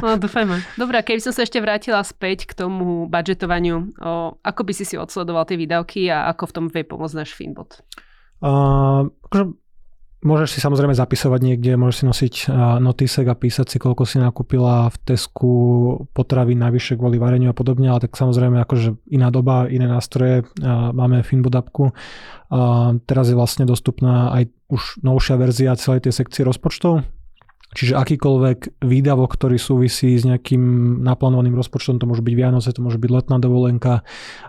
No, 0.00 0.16
dúfajme. 0.16 0.64
Dobre, 0.80 1.00
keby 1.00 1.20
som 1.20 1.32
sa 1.32 1.44
ešte 1.44 1.60
vrátila 1.60 2.00
späť 2.00 2.48
k 2.48 2.52
tomu 2.56 3.04
budžetovaniu, 3.08 3.92
o, 4.00 4.36
ako 4.40 4.60
by 4.64 4.72
si 4.72 4.84
si 4.88 4.96
odsledoval 4.96 5.44
tie 5.44 5.60
výdavky 5.60 6.08
a 6.08 6.32
ako 6.32 6.44
v 6.48 6.54
tom 6.56 6.64
vie 6.72 6.84
pomôcť 6.84 7.16
náš 7.20 7.36
Finbot? 7.36 7.84
Uh, 8.40 9.12
akože 9.28 9.44
Môžeš 10.20 10.52
si 10.52 10.60
samozrejme 10.60 10.92
zapisovať 10.92 11.40
niekde, 11.40 11.80
môžeš 11.80 11.96
si 11.96 12.04
nosiť 12.04 12.34
notisek 12.76 13.24
a 13.24 13.32
písať 13.32 13.72
si, 13.72 13.76
koľko 13.80 14.04
si 14.04 14.20
nakúpila 14.20 14.92
v 14.92 14.96
Tesku 15.00 15.52
potravy 16.12 16.52
navyše 16.52 17.00
kvôli 17.00 17.16
vareniu 17.16 17.48
a 17.48 17.56
podobne, 17.56 17.88
ale 17.88 18.04
tak 18.04 18.20
samozrejme 18.20 18.60
akože 18.60 19.00
iná 19.08 19.32
doba, 19.32 19.64
iné 19.72 19.88
nástroje, 19.88 20.44
máme 20.92 21.24
Finbodapku. 21.24 21.96
Teraz 23.08 23.32
je 23.32 23.36
vlastne 23.38 23.64
dostupná 23.64 24.28
aj 24.36 24.52
už 24.68 25.00
novšia 25.00 25.40
verzia 25.40 25.80
celej 25.80 26.04
tej 26.04 26.12
sekcie 26.12 26.44
rozpočtov, 26.44 27.00
Čiže 27.70 27.94
akýkoľvek 27.94 28.82
výdavok, 28.82 29.30
ktorý 29.38 29.54
súvisí 29.54 30.18
s 30.18 30.26
nejakým 30.26 30.98
naplánovaným 31.06 31.54
rozpočtom, 31.54 32.02
to 32.02 32.10
môže 32.10 32.18
byť 32.26 32.34
Vianoce, 32.34 32.74
to 32.74 32.82
môže 32.82 32.98
byť 32.98 33.10
letná 33.14 33.38
dovolenka 33.38 34.02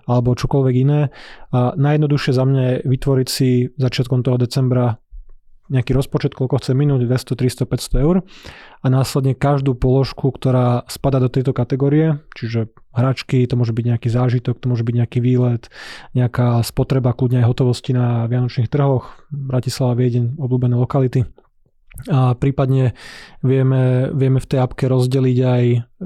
alebo 0.10 0.34
čokoľvek 0.34 0.76
iné. 0.82 1.14
A 1.54 1.78
najjednoduchšie 1.78 2.34
za 2.34 2.44
mňa 2.50 2.62
je 2.66 2.76
vytvoriť 2.90 3.28
si 3.30 3.50
začiatkom 3.78 4.26
toho 4.26 4.42
decembra 4.42 4.98
nejaký 5.72 5.96
rozpočet, 5.96 6.36
koľko 6.36 6.60
chce 6.60 6.76
minúť, 6.76 7.08
200, 7.08 7.40
300, 7.40 7.64
500 7.64 8.04
eur 8.04 8.16
a 8.84 8.88
následne 8.92 9.32
každú 9.32 9.72
položku, 9.72 10.28
ktorá 10.28 10.84
spada 10.92 11.24
do 11.24 11.32
tejto 11.32 11.56
kategórie, 11.56 12.20
čiže 12.36 12.68
hračky, 12.92 13.48
to 13.48 13.56
môže 13.56 13.72
byť 13.72 13.86
nejaký 13.96 14.10
zážitok, 14.12 14.60
to 14.60 14.68
môže 14.68 14.84
byť 14.84 14.96
nejaký 15.00 15.20
výlet, 15.24 15.72
nejaká 16.12 16.60
spotreba, 16.68 17.16
kľudne 17.16 17.40
aj 17.40 17.48
hotovosti 17.48 17.96
na 17.96 18.28
vianočných 18.28 18.68
trhoch, 18.68 19.24
Bratislava, 19.32 19.96
Viedeň, 19.96 20.36
obľúbené 20.36 20.76
lokality, 20.76 21.24
A 22.10 22.34
prípadne 22.40 22.96
vieme, 23.44 24.10
vieme 24.16 24.40
v 24.40 24.50
tej 24.50 24.64
apke 24.64 24.88
rozdeliť 24.88 25.38
aj 25.44 25.64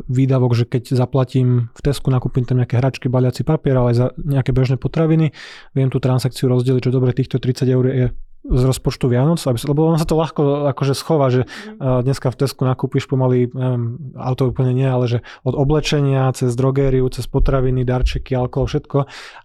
výdavok, 0.10 0.52
že 0.58 0.66
keď 0.66 0.98
zaplatím 0.98 1.70
v 1.72 1.82
Tesku, 1.86 2.10
nakúpim 2.10 2.42
tam 2.42 2.58
nejaké 2.58 2.82
hračky, 2.82 3.06
baliaci 3.06 3.46
papier, 3.46 3.78
ale 3.78 3.94
aj 3.94 3.98
za 3.98 4.08
nejaké 4.18 4.52
bežné 4.52 4.76
potraviny, 4.82 5.32
viem 5.78 5.90
tú 5.94 6.02
transakciu 6.02 6.50
rozdeliť, 6.50 6.90
že 6.90 6.92
dobre, 6.92 7.14
týchto 7.14 7.38
30 7.38 7.70
eur 7.70 7.86
je 7.86 8.08
z 8.46 8.62
rozpočtu 8.62 9.10
Vianoc, 9.10 9.42
aby 9.42 9.58
sa, 9.58 9.66
lebo 9.66 9.90
ono 9.90 9.98
sa 9.98 10.06
to 10.06 10.14
ľahko 10.14 10.70
akože 10.70 10.94
schová, 10.94 11.34
že 11.34 11.50
mm. 11.50 12.06
dneska 12.06 12.30
v 12.30 12.38
Tesku 12.46 12.62
nakúpiš 12.62 13.10
pomaly, 13.10 13.50
neviem, 13.50 14.14
auto 14.14 14.54
úplne 14.54 14.72
nie, 14.78 14.86
ale 14.86 15.10
že 15.10 15.20
od 15.42 15.58
oblečenia 15.58 16.30
cez 16.38 16.54
drogériu, 16.54 17.10
cez 17.10 17.26
potraviny, 17.26 17.82
darčeky, 17.82 18.38
alkohol, 18.38 18.70
všetko 18.70 18.98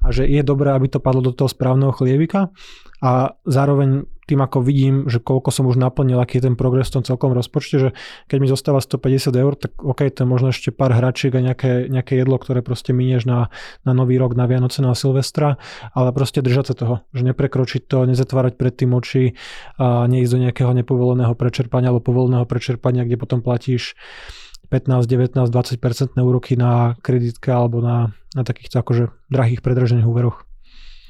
a 0.04 0.06
že 0.12 0.28
je 0.28 0.42
dobré, 0.44 0.76
aby 0.76 0.92
to 0.92 1.00
padlo 1.00 1.24
do 1.24 1.32
toho 1.32 1.48
správneho 1.48 1.96
chliebika 1.96 2.52
a 3.00 3.32
zároveň 3.48 4.04
tým 4.30 4.40
ako 4.46 4.62
vidím, 4.62 5.10
že 5.10 5.18
koľko 5.18 5.50
som 5.50 5.66
už 5.66 5.74
naplnil, 5.74 6.22
aký 6.22 6.38
je 6.38 6.46
ten 6.46 6.54
progres 6.54 6.86
v 6.94 7.02
tom 7.02 7.04
celkom 7.04 7.34
rozpočte, 7.34 7.76
že 7.82 7.88
keď 8.30 8.36
mi 8.38 8.46
zostáva 8.46 8.78
150 8.78 9.34
eur, 9.34 9.58
tak 9.58 9.74
OK, 9.82 10.06
to 10.14 10.22
je 10.22 10.28
možno 10.30 10.54
ešte 10.54 10.70
pár 10.70 10.94
hračiek 10.94 11.34
a 11.34 11.42
nejaké, 11.42 11.90
nejaké 11.90 12.22
jedlo, 12.22 12.38
ktoré 12.38 12.62
proste 12.62 12.94
minieš 12.94 13.26
na, 13.26 13.50
na 13.82 13.92
nový 13.92 14.22
rok, 14.22 14.38
na 14.38 14.46
Vianoce, 14.46 14.86
na 14.86 14.94
Silvestra, 14.94 15.58
ale 15.90 16.14
proste 16.14 16.38
držať 16.38 16.64
sa 16.70 16.74
toho, 16.78 16.94
že 17.10 17.26
neprekročiť 17.26 17.90
to, 17.90 18.06
nezatvárať 18.06 18.54
pred 18.54 18.74
tým 18.78 18.94
oči 18.94 19.34
a 19.82 20.06
neísť 20.06 20.32
do 20.32 20.38
nejakého 20.46 20.70
nepovoleného 20.70 21.34
prečerpania 21.34 21.90
alebo 21.90 22.06
povoleného 22.06 22.46
prečerpania, 22.46 23.02
kde 23.02 23.18
potom 23.18 23.42
platíš 23.42 23.98
15, 24.70 25.10
19, 25.10 25.50
20% 25.50 26.14
úroky 26.14 26.54
na 26.54 26.94
kreditke 27.02 27.50
alebo 27.50 27.82
na, 27.82 28.14
na 28.38 28.46
takýchto 28.46 28.78
akože 28.78 29.10
drahých 29.26 29.66
predržených 29.66 30.06
úveroch. 30.06 30.46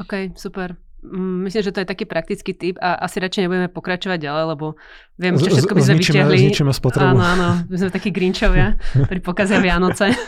OK, 0.00 0.32
super. 0.32 0.80
Mm, 1.00 1.48
myslím, 1.48 1.62
že 1.64 1.72
to 1.72 1.80
je 1.80 1.88
taký 1.88 2.04
praktický 2.04 2.52
typ 2.52 2.76
a 2.76 3.00
asi 3.00 3.24
radšej 3.24 3.48
nebudeme 3.48 3.72
pokračovať 3.72 4.20
ďalej, 4.20 4.44
lebo 4.52 4.76
viem, 5.16 5.32
čo 5.40 5.48
všetko 5.48 5.72
by 5.72 5.80
sme 5.80 5.94
zničíme, 5.96 6.12
vyťahli. 6.12 6.36
Zničíme 6.44 6.72
spotrebu. 6.76 7.16
Áno, 7.16 7.24
áno, 7.24 7.48
my 7.64 7.76
sme 7.80 7.88
takí 7.88 8.12
grinčovia, 8.12 8.76
ktorí 9.08 9.20
pokazia 9.24 9.58
Vianoce. 9.58 10.12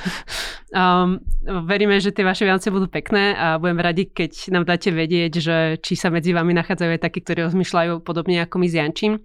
Um, 0.72 1.20
veríme, 1.68 2.00
že 2.00 2.16
tie 2.16 2.24
vaše 2.24 2.48
Vianoce 2.48 2.72
budú 2.72 2.88
pekné 2.88 3.36
a 3.36 3.60
budeme 3.60 3.84
radi, 3.84 4.08
keď 4.08 4.56
nám 4.56 4.64
dáte 4.64 4.88
vedieť, 4.88 5.32
že 5.36 5.56
či 5.84 6.00
sa 6.00 6.08
medzi 6.08 6.32
vami 6.32 6.56
nachádzajú 6.56 6.96
aj 6.96 7.02
takí, 7.04 7.20
ktorí 7.20 7.44
rozmýšľajú 7.44 8.00
podobne 8.00 8.40
ako 8.40 8.56
my 8.56 8.72
s 8.72 8.80
Jančím. 8.80 9.20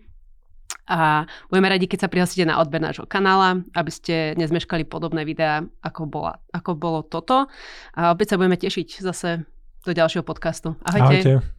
A 0.92 1.24
budeme 1.48 1.72
radi, 1.72 1.88
keď 1.88 2.04
sa 2.04 2.12
prihlásite 2.12 2.44
na 2.44 2.60
odber 2.60 2.84
nášho 2.84 3.08
kanála, 3.08 3.64
aby 3.80 3.92
ste 3.92 4.36
nezmeškali 4.36 4.84
podobné 4.92 5.24
videá, 5.24 5.64
ako, 5.80 6.04
bola, 6.04 6.44
ako 6.52 6.76
bolo 6.76 7.00
toto. 7.08 7.48
A 7.96 8.12
opäť 8.12 8.36
sa 8.36 8.40
budeme 8.40 8.60
tešiť 8.60 9.00
zase 9.00 9.48
do 9.88 9.96
ďalšieho 9.96 10.24
podcastu. 10.28 10.76
Ahojte. 10.84 11.40
Ahojte. 11.40 11.58